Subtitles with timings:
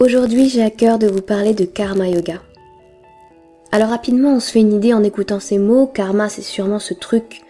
[0.00, 2.40] Aujourd'hui, j'ai à cœur de vous parler de karma yoga.
[3.70, 5.86] Alors rapidement, on se fait une idée en écoutant ces mots.
[5.86, 7.42] Karma, c'est sûrement ce truc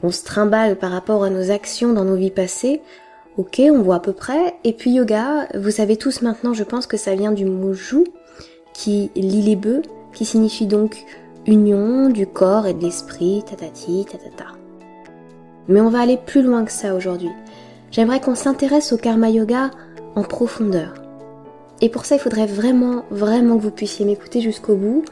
[0.00, 2.80] qu'on se trimballe par rapport à nos actions dans nos vies passées.
[3.36, 4.54] Ok, on voit à peu près.
[4.64, 8.04] Et puis yoga, vous savez tous maintenant, je pense que ça vient du mot jou,
[8.72, 9.82] qui lit les bœufs,
[10.14, 11.04] qui signifie donc
[11.46, 14.52] union du corps et de l'esprit, tatati, tatata.
[15.68, 17.30] Mais on va aller plus loin que ça aujourd'hui.
[17.90, 19.70] J'aimerais qu'on s'intéresse au karma yoga
[20.14, 20.94] en profondeur.
[21.80, 25.04] Et pour ça, il faudrait vraiment, vraiment que vous puissiez m'écouter jusqu'au bout,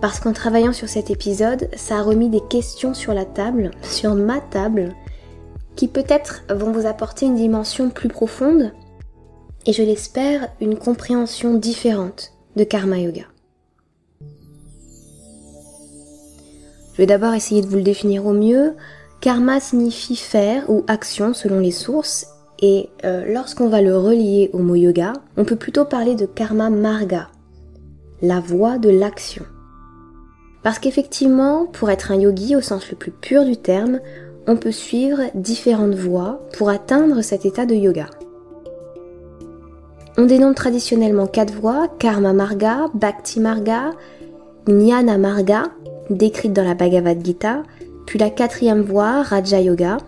[0.00, 4.14] parce qu'en travaillant sur cet épisode, ça a remis des questions sur la table, sur
[4.14, 4.94] ma table,
[5.74, 8.72] qui peut-être vont vous apporter une dimension plus profonde,
[9.66, 13.24] et je l'espère, une compréhension différente de Karma Yoga.
[16.92, 18.74] Je vais d'abord essayer de vous le définir au mieux.
[19.20, 22.26] Karma signifie faire ou action selon les sources
[22.60, 26.70] et euh, lorsqu'on va le relier au mot yoga, on peut plutôt parler de karma
[26.70, 27.28] marga,
[28.22, 29.44] la voie de l'action.
[30.62, 34.00] Parce qu'effectivement, pour être un yogi au sens le plus pur du terme,
[34.46, 38.06] on peut suivre différentes voies pour atteindre cet état de yoga.
[40.18, 43.90] On dénomme traditionnellement quatre voies, Karma Marga, Bhakti Marga,
[44.66, 45.64] Jnana Marga,
[46.08, 47.62] décrite dans la Bhagavad Gita,
[48.06, 49.98] puis la quatrième voie, Raja Yoga,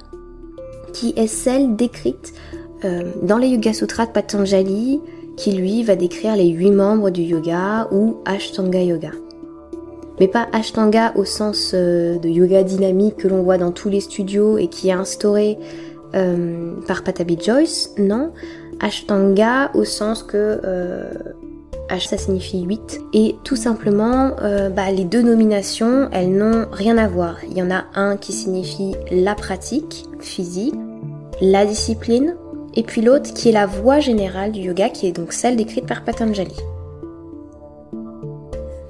[0.99, 2.35] qui est celle décrite
[2.85, 5.01] euh, dans les Yoga Sutras de Patanjali,
[5.37, 9.13] qui lui va décrire les huit membres du yoga ou Ashtanga Yoga.
[10.19, 14.01] Mais pas Ashtanga au sens euh, de yoga dynamique que l'on voit dans tous les
[14.01, 15.57] studios et qui est instauré
[16.17, 18.33] euh, par Patabi Joyce, non.
[18.81, 20.61] Ashtanga au sens que
[21.89, 24.31] H ça signifie 8 et tout simplement
[24.77, 27.39] bah, les deux nominations elles n'ont rien à voir.
[27.51, 30.75] Il y en a un qui signifie la pratique physique
[31.41, 32.37] la discipline,
[32.75, 35.87] et puis l'autre qui est la voie générale du yoga, qui est donc celle décrite
[35.87, 36.55] par Patanjali.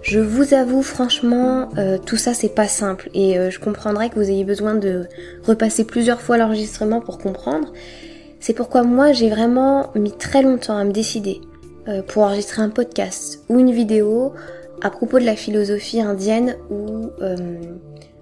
[0.02, 4.14] Je vous avoue franchement, euh, tout ça c'est pas simple et euh, je comprendrais que
[4.14, 5.06] vous ayez besoin de
[5.44, 7.72] repasser plusieurs fois l'enregistrement pour comprendre.
[8.40, 11.42] C'est pourquoi moi j'ai vraiment mis très longtemps à me décider
[11.88, 14.32] euh, pour enregistrer un podcast ou une vidéo
[14.80, 17.10] à propos de la philosophie indienne ou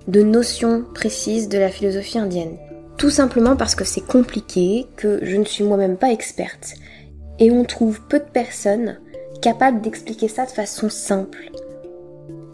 [0.08, 2.56] de notions précises de la philosophie indienne.
[2.98, 6.74] Tout simplement parce que c'est compliqué, que je ne suis moi-même pas experte,
[7.38, 8.98] et on trouve peu de personnes
[9.42, 11.50] capables d'expliquer ça de façon simple.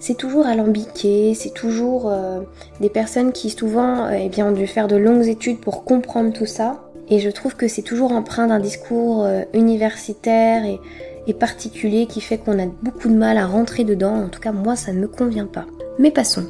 [0.00, 2.40] C'est toujours alambiqué, c'est toujours euh,
[2.80, 6.32] des personnes qui souvent euh, eh bien, ont dû faire de longues études pour comprendre
[6.32, 10.80] tout ça, et je trouve que c'est toujours empreint d'un discours euh, universitaire et,
[11.28, 14.50] et particulier qui fait qu'on a beaucoup de mal à rentrer dedans, en tout cas
[14.50, 15.66] moi ça ne me convient pas.
[16.00, 16.46] Mais passons.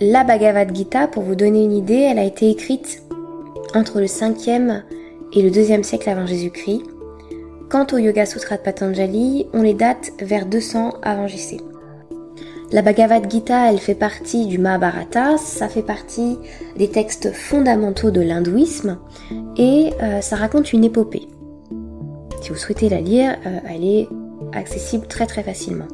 [0.00, 3.02] La Bhagavad Gita, pour vous donner une idée, elle a été écrite
[3.74, 4.82] entre le 5e
[5.32, 6.82] et le 2e siècle avant Jésus-Christ.
[7.68, 11.58] Quant au Yoga Sutra de Patanjali, on les date vers 200 avant JC.
[12.70, 16.38] La Bhagavad Gita, elle fait partie du Mahabharata, ça fait partie
[16.76, 18.98] des textes fondamentaux de l'hindouisme
[19.56, 21.28] et euh, ça raconte une épopée.
[22.42, 24.08] Si vous souhaitez la lire, euh, elle est
[24.52, 25.88] accessible très très facilement.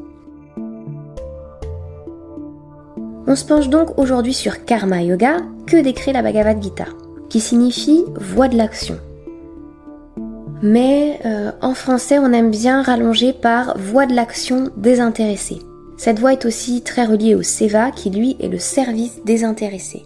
[3.26, 6.86] On se penche donc aujourd'hui sur Karma Yoga, que décrit la Bhagavad Gita?
[7.34, 8.96] Qui signifie voie de l'action.
[10.62, 15.58] Mais euh, en français, on aime bien rallonger par voie de l'action désintéressée.
[15.96, 20.04] Cette voie est aussi très reliée au seva qui lui est le service désintéressé.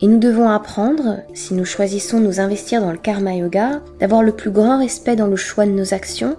[0.00, 4.24] Et nous devons apprendre, si nous choisissons de nous investir dans le karma yoga, d'avoir
[4.24, 6.36] le plus grand respect dans le choix de nos actions,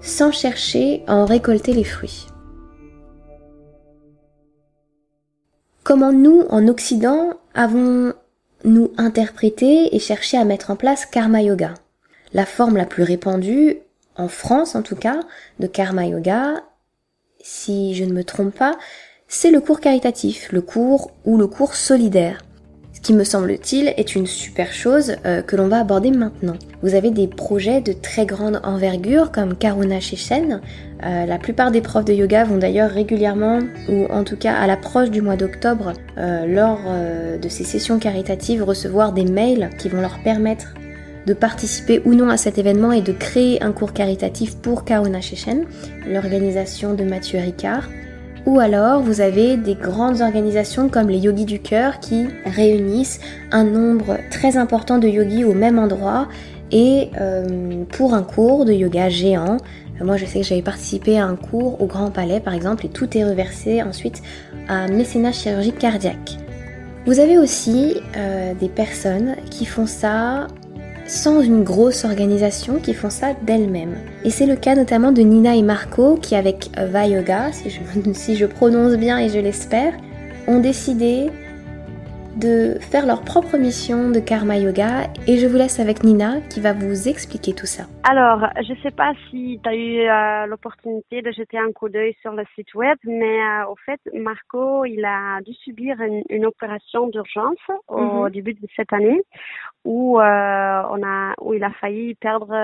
[0.00, 2.28] sans chercher à en récolter les fruits.
[5.82, 8.14] Comment nous, en Occident, avons
[8.64, 11.74] nous interpréter et chercher à mettre en place Karma Yoga.
[12.32, 13.78] La forme la plus répandue,
[14.16, 15.20] en France en tout cas,
[15.60, 16.62] de Karma Yoga,
[17.40, 18.76] si je ne me trompe pas,
[19.28, 22.44] c'est le cours caritatif, le cours ou le cours solidaire
[23.04, 26.56] qui me semble-t-il est une super chose euh, que l'on va aborder maintenant.
[26.82, 30.62] Vous avez des projets de très grande envergure comme Karuna Shechen.
[31.04, 33.58] Euh, la plupart des profs de yoga vont d'ailleurs régulièrement,
[33.90, 36.80] ou en tout cas à l'approche du mois d'octobre, euh, lors
[37.40, 40.72] de ces sessions caritatives, recevoir des mails qui vont leur permettre
[41.26, 45.20] de participer ou non à cet événement et de créer un cours caritatif pour Karuna
[45.20, 45.66] Shechen,
[46.06, 47.86] l'organisation de Mathieu Ricard.
[48.46, 53.20] Ou alors vous avez des grandes organisations comme les yogis du cœur qui réunissent
[53.50, 56.28] un nombre très important de yogis au même endroit
[56.70, 59.56] et euh, pour un cours de yoga géant.
[60.02, 62.90] Moi je sais que j'avais participé à un cours au Grand Palais par exemple et
[62.90, 64.22] tout est reversé ensuite
[64.68, 66.36] à mécénat chirurgique cardiaque.
[67.06, 70.48] Vous avez aussi euh, des personnes qui font ça
[71.06, 73.96] sans une grosse organisation qui font ça d'elles-mêmes.
[74.24, 77.80] Et c'est le cas notamment de Nina et Marco qui avec Vayoga, si je,
[78.12, 79.94] si je prononce bien et je l'espère,
[80.46, 81.30] ont décidé
[82.36, 86.60] de faire leur propre mission de karma yoga et je vous laisse avec Nina qui
[86.60, 87.84] va vous expliquer tout ça.
[88.02, 92.14] Alors, je sais pas si tu as eu euh, l'opportunité de jeter un coup d'œil
[92.20, 97.08] sur le site web, mais euh, au fait, Marco, il a dû subir une, opération
[97.08, 97.56] d'urgence
[97.88, 98.30] au mhm.
[98.30, 99.22] début de cette année
[99.84, 100.22] où euh,
[100.90, 102.54] on a où il a failli perdre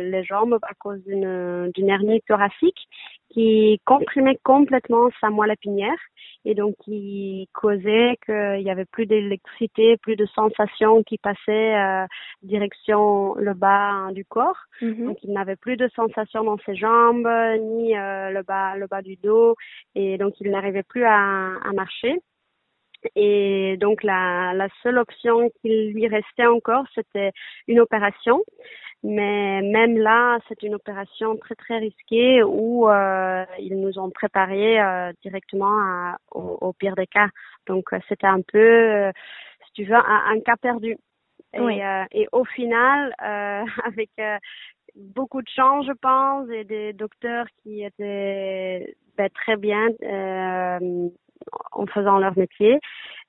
[0.00, 2.88] les jambes à cause d'une d'une hernie thoracique
[3.30, 5.98] qui comprimait complètement sa moelle épinière
[6.44, 12.06] et donc qui causait qu'il y avait plus d'électricité, plus de sensations qui passaient euh,
[12.42, 14.56] direction le bas du corps.
[14.80, 15.06] Mm-hmm.
[15.06, 17.28] Donc il n'avait plus de sensations dans ses jambes
[17.60, 19.54] ni euh, le bas le bas du dos
[19.94, 22.20] et donc il n'arrivait plus à, à marcher.
[23.16, 27.32] Et donc la, la seule option qui lui restait encore, c'était
[27.66, 28.42] une opération.
[29.02, 34.80] Mais même là, c'est une opération très très risquée où euh, ils nous ont préparé
[34.80, 37.28] euh, directement à, au, pire des cas.
[37.66, 39.10] Donc euh, c'était un peu, euh,
[39.66, 40.98] si tu veux, un, cas perdu.
[41.54, 41.80] Et,
[42.12, 44.10] et au final, avec
[44.94, 49.88] beaucoup de chance, je pense, et des docteurs qui étaient ben, très bien
[51.72, 52.78] en faisant leur métier,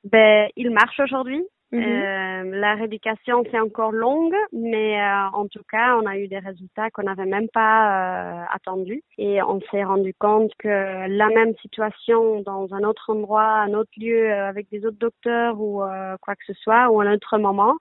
[0.04, 1.44] ben, ils marchent aujourd'hui.
[1.74, 1.84] Mhm.
[1.84, 6.40] Euh, la rééducation c'est encore longue, mais euh, en tout cas, on a eu des
[6.40, 11.56] résultats qu'on n'avait même pas euh, attendus et on s'est rendu compte que la même
[11.62, 15.82] situation dans un autre endroit, un autre lieu, avec des autres docteurs ou
[16.22, 17.76] quoi que ce soit, ou à un autre moment,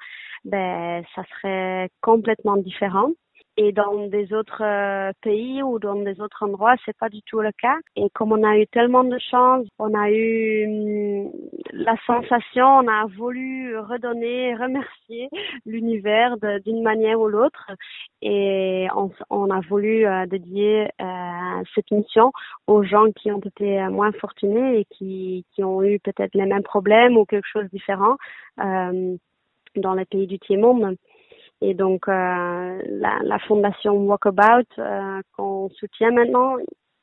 [0.45, 3.11] ben ça serait complètement différent.
[3.63, 7.41] Et dans des autres euh, pays ou dans des autres endroits, c'est pas du tout
[7.43, 7.77] le cas.
[7.95, 11.31] Et comme on a eu tellement de chance, on a eu hum,
[11.75, 15.29] la sensation, on a voulu redonner, remercier
[15.67, 17.71] l'univers d'une manière ou l'autre.
[18.23, 18.89] Et
[19.29, 22.33] on, a voulu euh, dédier euh, cette mission
[22.67, 26.63] aux gens qui ont été moins fortunés et qui, qui ont eu peut-être les mêmes
[26.63, 28.17] problèmes ou quelque chose de différent
[29.77, 30.97] dans les pays du tiers-monde.
[31.63, 36.57] Et donc, euh, la, la, fondation Walkabout euh, qu'on soutient maintenant,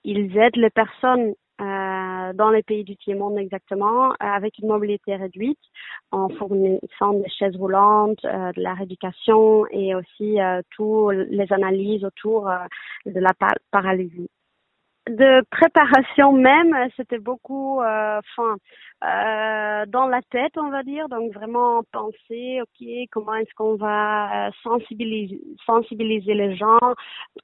[0.03, 5.59] ils aident les personnes euh, dans les pays du tiers-monde exactement, avec une mobilité réduite,
[6.11, 12.03] en fournissant des chaises roulantes, euh, de la rééducation et aussi euh, toutes les analyses
[12.03, 12.49] autour
[13.05, 13.33] de la
[13.71, 14.29] paralysie
[15.09, 18.57] de préparation même, c'était beaucoup, enfin,
[19.03, 21.07] euh, dans la tête, on va dire.
[21.07, 26.79] Donc vraiment penser, ok, comment est-ce qu'on va euh, sensibiliser, sensibiliser les gens.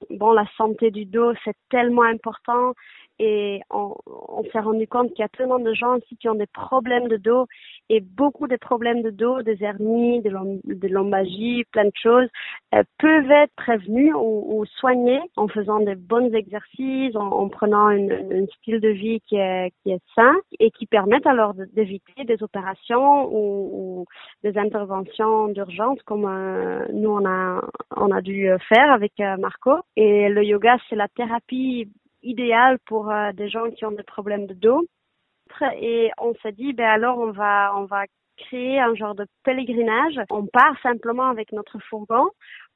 [0.09, 2.73] Bon, la santé du dos, c'est tellement important
[3.19, 6.35] et on, on s'est rendu compte qu'il y a tellement de gens aussi qui ont
[6.35, 7.47] des problèmes de dos
[7.89, 12.27] et beaucoup de problèmes de dos, des hernies, des, lombagies, plein de choses
[12.73, 18.11] euh, peuvent être prévenus ou, ou, soignés en faisant des bons exercices, en, prenant une,
[18.11, 22.41] un style de vie qui est, qui est sain et qui permettent alors d'éviter des
[22.41, 24.05] opérations ou, ou,
[24.43, 27.61] des interventions d'urgence comme euh, nous on a
[27.95, 29.77] on a dû faire avec euh, Marco.
[29.95, 31.89] Et le yoga c'est la thérapie
[32.23, 34.85] idéal pour euh, des gens qui ont des problèmes de dos.
[35.79, 38.05] Et on s'est dit, ben alors on va, on va
[38.37, 40.19] créer un genre de pèlerinage.
[40.31, 42.25] On part simplement avec notre fourgon,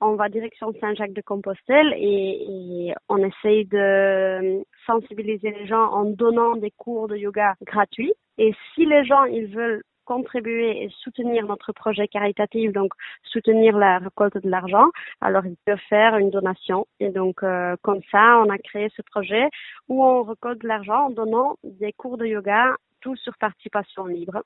[0.01, 6.71] on va direction Saint-Jacques-de-Compostelle et, et, on essaye de sensibiliser les gens en donnant des
[6.71, 8.13] cours de yoga gratuits.
[8.37, 13.99] Et si les gens ils veulent contribuer et soutenir notre projet caritatif, donc soutenir la
[13.99, 14.87] récolte de l'argent,
[15.21, 16.87] alors ils peuvent faire une donation.
[16.99, 19.49] Et donc euh, comme ça, on a créé ce projet
[19.89, 24.43] où on récolte de l'argent en donnant des cours de yoga, tout sur participation libre.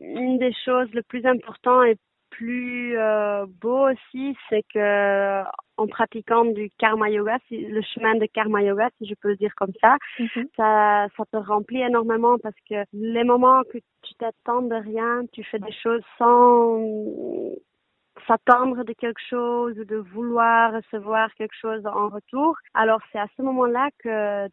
[0.00, 1.96] Une des choses les plus importantes et
[2.40, 5.42] plus euh, beau aussi, c'est que
[5.76, 9.54] en pratiquant du karma yoga, le chemin de karma yoga, si je peux le dire
[9.56, 10.46] comme ça, mhm.
[10.56, 15.44] ça, ça te remplit énormément parce que les moments que tu t'attends de rien, tu
[15.44, 16.80] fais des choses sans
[18.26, 22.56] s'attendre de quelque chose ou de vouloir recevoir quelque chose en retour.
[22.72, 24.48] Alors c'est à ce moment-là que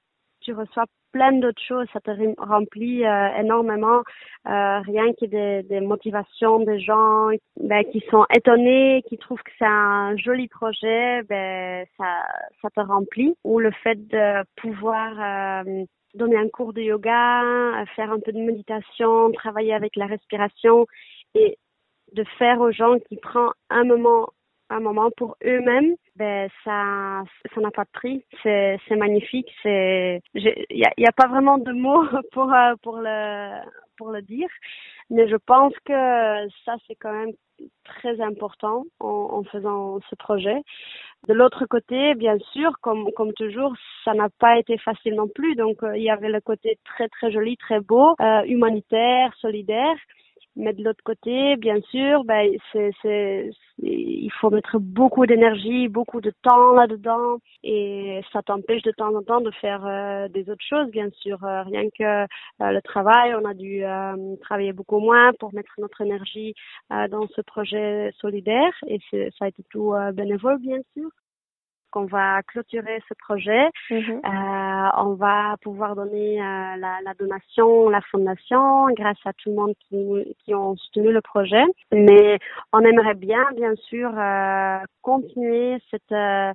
[0.47, 2.11] tu reçois plein d'autres choses, ça te
[2.41, 4.01] remplit euh, énormément,
[4.47, 9.51] euh, rien que des, des, motivations des gens ben, qui sont étonnés, qui trouvent que
[9.59, 12.23] c'est un joli projet, ben ça,
[12.61, 13.35] ça te remplit.
[13.43, 18.39] Ou le fait de pouvoir euh, donner un cours de yoga, faire un peu de
[18.39, 20.85] méditation, travailler avec la respiration
[21.35, 21.57] et
[22.13, 24.29] de faire aux gens qui prennent un moment
[24.69, 28.25] un moment pour eux-mêmes, ben ça ça n'a pas de prix.
[28.43, 29.49] C'est c'est magnifique.
[29.63, 33.61] C'est il y a, y a pas vraiment de mots pour euh, pour le
[33.97, 34.49] pour le dire.
[35.09, 35.93] Mais je pense que
[36.65, 37.33] ça, c'est quand même
[37.83, 40.61] très important en, en, faisant ce projet.
[41.27, 43.73] De l'autre côté, bien sûr, comme, comme toujours,
[44.05, 45.55] ça n'a pas été facile non plus.
[45.55, 49.95] Donc, euh, il y avait le côté très, très joli, très beau, euh, humanitaire, solidaire.
[50.57, 56.31] Mais de l'autre côté, bien sûr, ben, c'est, il faut mettre beaucoup d'énergie, beaucoup de
[56.41, 60.89] temps là-dedans, et ça t'empêche de temps en temps de faire euh, des autres choses,
[60.89, 61.43] bien sûr.
[61.43, 62.25] Euh, rien que euh,
[62.59, 63.83] le travail, on a dû
[64.41, 66.55] travailler beaucoup moins pour mettre notre énergie
[66.89, 71.09] dans ce projet solidaire, et ça a été tout bénévole, bien sûr
[71.91, 73.69] qu'on va clôturer ce projet.
[73.89, 74.21] Mhm.
[74.23, 79.55] Euh, on va pouvoir donner euh, la, la, donation, la fondation, grâce à tout le
[79.55, 81.63] monde qui, qui ont soutenu le projet.
[81.91, 82.39] Mais
[82.73, 86.51] on aimerait bien, bien sûr, euh, continuer cette, euh,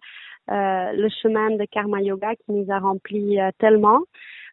[0.50, 4.00] euh, le chemin de Karma Yoga qui nous a rempli tellement.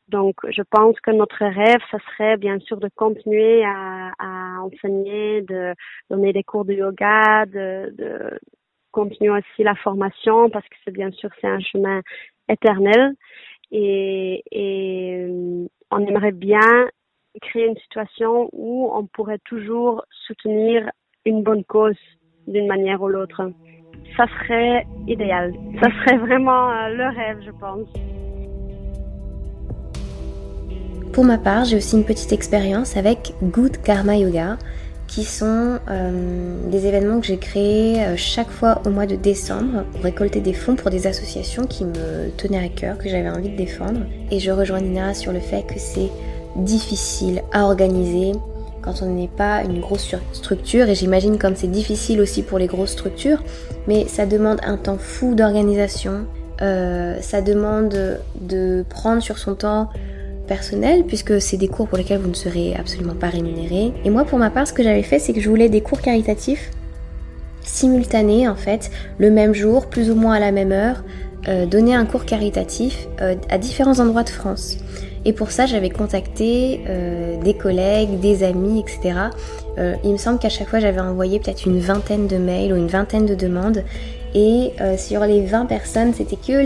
[0.09, 5.43] Donc, je pense que notre rêve, ce serait bien sûr de continuer à, à enseigner,
[5.43, 5.75] de
[6.09, 8.39] donner des cours de yoga, de, de
[8.91, 12.01] continuer aussi la formation parce que c'est bien sûr c'est un chemin
[12.47, 13.13] éternel
[13.71, 16.89] et, et euh, on aimerait bien
[17.41, 20.89] créer une situation où on pourrait toujours soutenir
[21.25, 21.97] une bonne cause
[22.47, 23.51] d'une manière ou l'autre.
[24.17, 25.53] Ça serait idéal.
[25.81, 27.87] Ça serait vraiment euh, le rêve, je pense.
[31.13, 34.57] Pour ma part, j'ai aussi une petite expérience avec Good Karma Yoga
[35.09, 39.83] qui sont euh, des événements que j'ai créés euh, chaque fois au mois de décembre
[39.91, 43.49] pour récolter des fonds pour des associations qui me tenaient à cœur, que j'avais envie
[43.49, 44.01] de défendre.
[44.29, 46.11] Et je rejoins Nina sur le fait que c'est
[46.55, 48.33] difficile à organiser
[48.83, 52.67] quand on n'est pas une grosse structure et j'imagine comme c'est difficile aussi pour les
[52.67, 53.43] grosses structures,
[53.87, 56.27] mais ça demande un temps fou d'organisation,
[56.61, 59.89] euh, ça demande de prendre sur son temps
[60.49, 63.93] personnel puisque c'est des cours pour lesquels vous ne serez absolument pas rémunéré.
[64.03, 66.01] Et moi pour ma part ce que j'avais fait c'est que je voulais des cours
[66.01, 66.71] caritatifs
[67.63, 71.03] simultanés en fait, le même jour, plus ou moins à la même heure,
[71.47, 74.77] euh, donner un cours caritatif euh, à différents endroits de France.
[75.25, 79.19] Et pour ça, j'avais contacté euh, des collègues, des amis, etc.
[80.03, 82.87] il me semble qu'à chaque fois, j'avais envoyé peut-être une vingtaine de mails ou une
[82.87, 83.83] vingtaine de demandes.
[84.35, 86.61] Et euh, sur les 20 personnes, c'était que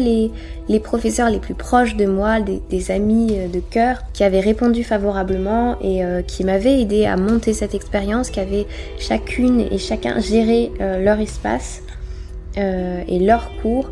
[0.67, 4.83] les, professeurs les plus proches de moi, des, amis euh, de cœur, qui avaient répondu
[4.83, 8.67] favorablement et euh, qui m'avaient aidé à monter cette expérience, qui avaient
[8.99, 11.81] chacune et chacun géré leur espace
[12.55, 13.89] et leur cours,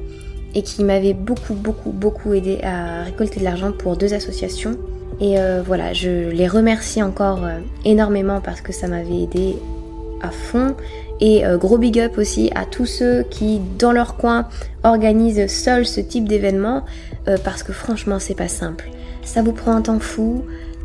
[0.54, 4.78] et qui m'avaient beaucoup, beaucoup, beaucoup aidé à récolter de l'argent pour deux associations.
[5.20, 5.36] Et
[5.66, 7.40] voilà, je les remercie encore
[7.86, 9.56] énormément parce que ça m'avait aidé
[10.22, 10.76] à fond
[11.22, 14.48] et euh, gros big up aussi à tous ceux qui, dans leur coin,
[14.84, 16.84] organisent seuls ce type d'événement,
[17.28, 18.90] euh, parce que franchement, c'est pas simple.
[19.24, 20.44] Ça vous prend un temps fou.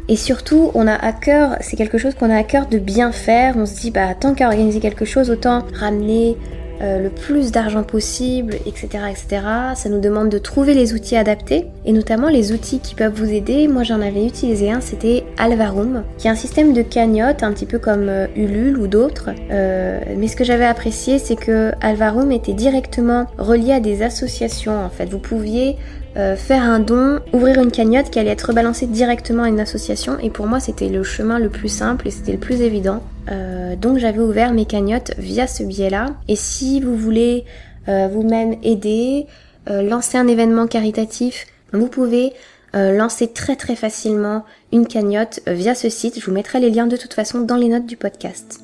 [0.09, 3.11] Et surtout, on a à cœur, c'est quelque chose qu'on a à cœur de bien
[3.11, 3.57] faire.
[3.57, 6.37] On se dit, bah, tant qu'à organiser quelque chose, autant ramener
[6.83, 9.43] euh, le plus d'argent possible, etc., etc.
[9.75, 13.33] Ça nous demande de trouver les outils adaptés et notamment les outils qui peuvent vous
[13.33, 13.67] aider.
[13.67, 17.67] Moi, j'en avais utilisé un, c'était Alvarum, qui est un système de cagnotte, un petit
[17.67, 19.31] peu comme euh, Ulule ou d'autres.
[19.51, 24.79] Euh, mais ce que j'avais apprécié, c'est que Alvarum était directement relié à des associations.
[24.85, 25.77] En fait, vous pouviez
[26.17, 30.19] euh, faire un don, ouvrir une cagnotte qui allait être rebalancée directement à une association.
[30.21, 33.03] Et pour moi, c'était le chemin le plus simple et c'était le plus évident.
[33.31, 36.15] Euh, donc j'avais ouvert mes cagnottes via ce biais-là.
[36.29, 37.45] Et si vous voulez
[37.89, 39.27] vous-même aider,
[39.69, 42.33] lancer un événement caritatif, vous pouvez
[42.77, 46.21] lancer très très facilement une cagnotte via ce site.
[46.21, 48.61] Je vous mettrai les liens de toute façon dans les notes du podcast.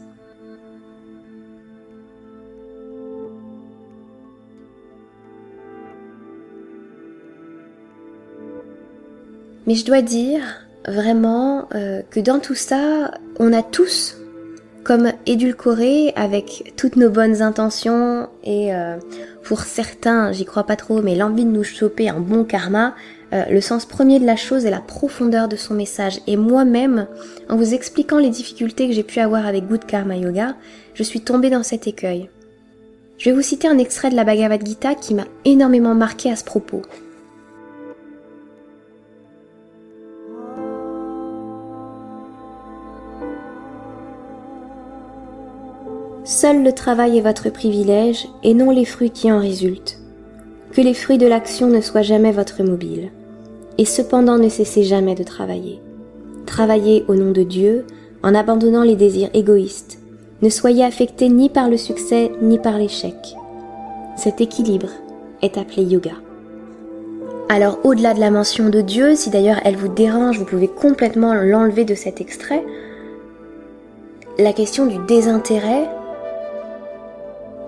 [9.66, 14.16] Mais je dois dire vraiment euh, que dans tout ça, on a tous
[14.84, 18.96] comme édulcoré avec toutes nos bonnes intentions et euh,
[19.44, 22.94] pour certains, j'y crois pas trop, mais l'envie de nous choper un bon karma,
[23.32, 26.20] euh, le sens premier de la chose est la profondeur de son message.
[26.26, 27.06] Et moi-même,
[27.48, 30.56] en vous expliquant les difficultés que j'ai pu avoir avec Good Karma Yoga,
[30.94, 32.28] je suis tombée dans cet écueil.
[33.18, 36.36] Je vais vous citer un extrait de la Bhagavad Gita qui m'a énormément marqué à
[36.36, 36.82] ce propos.
[46.32, 49.98] Seul le travail est votre privilège et non les fruits qui en résultent.
[50.72, 53.10] Que les fruits de l'action ne soient jamais votre mobile.
[53.76, 55.78] Et cependant ne cessez jamais de travailler.
[56.46, 57.84] Travaillez au nom de Dieu
[58.22, 59.98] en abandonnant les désirs égoïstes.
[60.40, 63.36] Ne soyez affectés ni par le succès ni par l'échec.
[64.16, 64.88] Cet équilibre
[65.42, 66.14] est appelé yoga.
[67.50, 71.34] Alors au-delà de la mention de Dieu, si d'ailleurs elle vous dérange, vous pouvez complètement
[71.34, 72.64] l'enlever de cet extrait,
[74.38, 75.86] la question du désintérêt,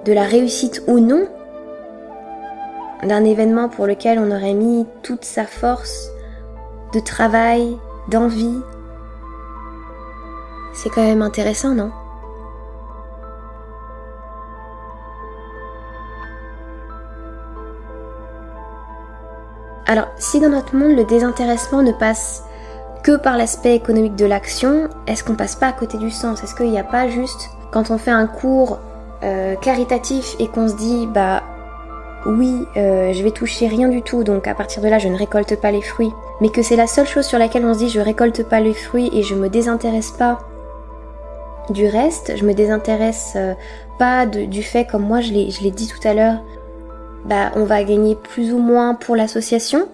[0.04, 1.26] de la réussite ou non
[3.02, 6.08] d'un événement pour lequel on aurait mis toute sa force
[6.92, 7.76] de travail,
[8.08, 8.61] d'envie.
[10.73, 11.90] C'est quand même intéressant, non?
[19.87, 22.42] Alors, si dans notre monde le désintéressement ne passe
[23.02, 26.42] que par l'aspect économique de l'action, est-ce qu'on passe pas à côté du sens?
[26.42, 28.78] Est-ce qu'il n'y a pas juste, quand on fait un cours
[29.25, 31.43] euh, caritatif et qu'on se dit, bah
[32.26, 35.16] oui, euh, je vais toucher rien du tout, donc à partir de là, je ne
[35.16, 37.88] récolte pas les fruits, mais que c'est la seule chose sur laquelle on se dit,
[37.88, 40.40] je récolte pas les fruits et je me désintéresse pas
[41.71, 43.54] du reste, je me désintéresse euh,
[43.99, 46.43] pas du fait, comme moi je l'ai dit tout à l'heure,
[47.25, 49.88] bah on va gagner plus ou moins pour l'association,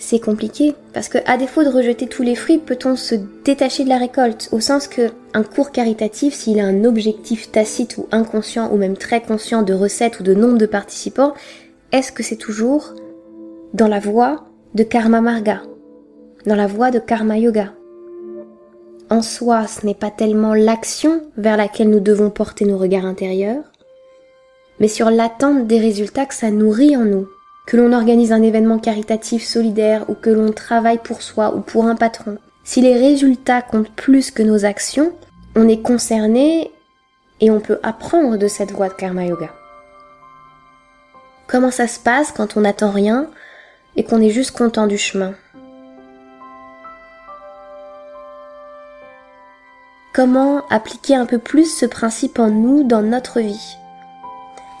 [0.00, 3.14] c'est compliqué parce que à défaut de rejeter tous les fruits, peut-on se
[3.44, 7.98] détacher de la récolte au sens que un cours caritatif, s'il a un objectif tacite
[7.98, 11.34] ou inconscient ou même très conscient de recettes ou de nombre de participants,
[11.92, 12.94] est-ce que c'est toujours
[13.74, 15.62] dans la voie de karma marga,
[16.46, 17.74] dans la voie de karma yoga?
[19.10, 23.64] En soi, ce n'est pas tellement l'action vers laquelle nous devons porter nos regards intérieurs,
[24.78, 27.28] mais sur l'attente des résultats que ça nourrit en nous.
[27.70, 31.86] Que l'on organise un événement caritatif solidaire ou que l'on travaille pour soi ou pour
[31.86, 32.36] un patron.
[32.64, 35.12] Si les résultats comptent plus que nos actions,
[35.54, 36.72] on est concerné
[37.40, 39.54] et on peut apprendre de cette voie de karma yoga.
[41.46, 43.30] Comment ça se passe quand on n'attend rien
[43.94, 45.34] et qu'on est juste content du chemin?
[50.12, 53.76] Comment appliquer un peu plus ce principe en nous dans notre vie?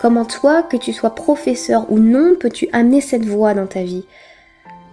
[0.00, 4.06] Comment toi, que tu sois professeur ou non, peux-tu amener cette voie dans ta vie?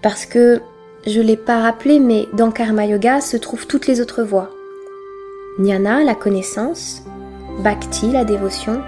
[0.02, 0.62] Parce que,
[1.06, 4.50] je l'ai pas rappelé, mais dans Karma Yoga se trouvent toutes les autres voies.
[5.60, 7.04] Jnana, la connaissance,
[7.64, 8.82] Bhakti, la dévotion,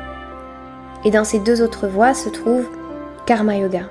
[1.05, 2.67] et dans ces deux autres voies se trouve
[3.25, 3.89] Karma Yoga.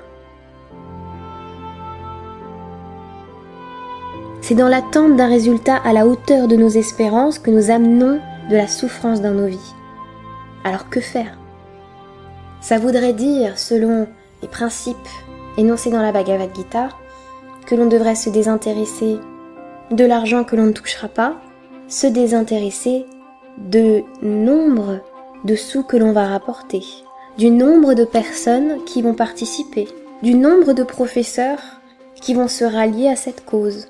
[4.41, 8.19] C'est dans l'attente d'un résultat à la hauteur de nos espérances que nous amenons
[8.51, 9.73] de la souffrance dans nos vies.
[10.63, 11.39] Alors que faire?
[12.61, 14.07] Ça voudrait dire, selon
[14.41, 14.97] les principes
[15.57, 16.89] énoncés dans la Bhagavad Gita,
[17.65, 19.19] que l'on devrait se désintéresser
[19.91, 21.35] de l'argent que l'on ne touchera pas,
[21.87, 23.05] se désintéresser
[23.57, 24.99] de nombre
[25.43, 26.83] de sous que l'on va rapporter,
[27.37, 29.87] du nombre de personnes qui vont participer,
[30.21, 31.61] du nombre de professeurs
[32.15, 33.87] qui vont se rallier à cette cause.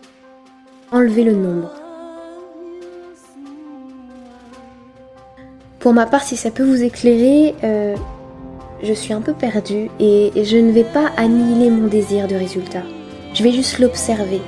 [0.91, 1.71] Enlever le nombre.
[5.79, 7.95] Pour ma part, si ça peut vous éclairer, euh,
[8.81, 12.83] je suis un peu perdue et je ne vais pas annihiler mon désir de résultat.
[13.33, 14.41] Je vais juste l'observer.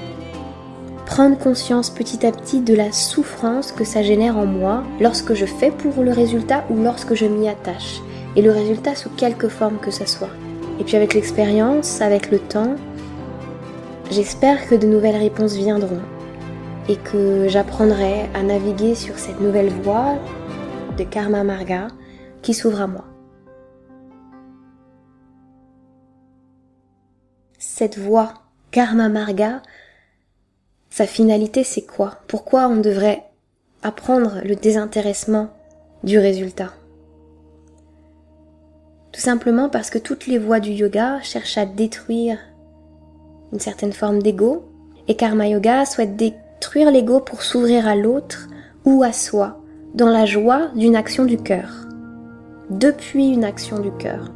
[1.05, 5.45] Prendre conscience petit à petit de la souffrance que ça génère en moi lorsque je
[5.45, 8.01] fais pour le résultat ou lorsque je m'y attache.
[8.35, 10.29] Et le résultat sous quelque forme que ce soit.
[10.79, 12.75] Et puis avec l'expérience, avec le temps,
[14.09, 16.01] j'espère que de nouvelles réponses viendront
[16.87, 20.15] et que j'apprendrai à naviguer sur cette nouvelle voie
[20.97, 21.87] de Karma Marga
[22.41, 23.10] qui s'ouvre à moi.
[27.81, 28.35] Cette voie,
[28.69, 29.63] Karma Marga,
[30.91, 32.19] sa finalité c'est quoi?
[32.27, 33.23] Pourquoi on devrait
[33.81, 35.49] apprendre le désintéressement
[36.03, 36.73] du résultat?
[39.11, 42.37] Tout simplement parce que toutes les voies du yoga cherchent à détruire
[43.51, 44.63] une certaine forme d'ego
[45.07, 48.47] et Karma Yoga souhaite détruire l'ego pour s'ouvrir à l'autre
[48.85, 49.59] ou à soi
[49.95, 51.87] dans la joie d'une action du cœur.
[52.69, 54.31] Depuis une action du cœur.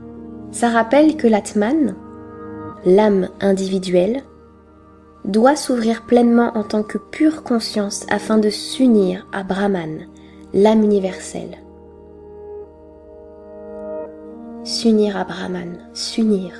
[0.52, 1.96] Ça rappelle que l'Atman,
[2.86, 4.24] l'âme individuelle,
[5.26, 10.08] doit s'ouvrir pleinement en tant que pure conscience afin de s'unir à Brahman,
[10.54, 11.58] l'âme universelle.
[14.64, 16.54] S'unir à Brahman, s'unir,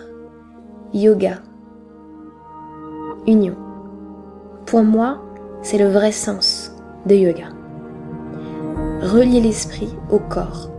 [0.94, 1.42] yoga,
[3.28, 3.56] union.
[4.66, 5.22] Pour moi,
[5.62, 6.72] c'est le vrai sens
[7.06, 7.50] de yoga.
[9.02, 10.72] Relier l'esprit au corps.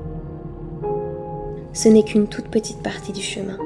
[1.73, 3.59] Ce n'est qu'une toute petite partie du chemin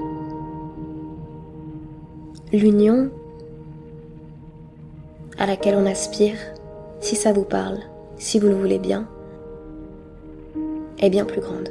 [2.53, 3.11] l'union
[5.39, 6.37] à laquelle on aspire,
[7.01, 7.79] si ça vous parle,
[8.17, 9.09] si vous le voulez bien,
[10.99, 11.71] est bien plus grande.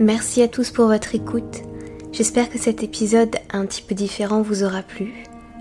[0.00, 1.62] Merci à tous pour votre écoute.
[2.10, 5.12] J'espère que cet épisode un petit peu différent vous aura plu.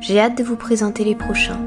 [0.01, 1.61] J'ai hâte de vous présenter les prochains.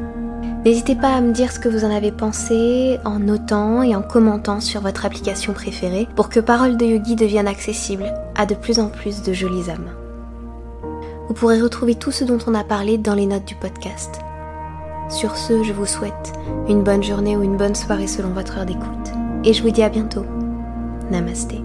[0.64, 4.00] N'hésitez pas à me dire ce que vous en avez pensé en notant et en
[4.00, 8.79] commentant sur votre application préférée pour que Parole de Yogi devienne accessible à de plus
[8.81, 9.90] en plus de jolies âmes.
[11.29, 14.20] Vous pourrez retrouver tout ce dont on a parlé dans les notes du podcast.
[15.11, 16.33] Sur ce, je vous souhaite
[16.66, 19.12] une bonne journée ou une bonne soirée selon votre heure d'écoute.
[19.44, 20.24] Et je vous dis à bientôt.
[21.11, 21.62] Namasté.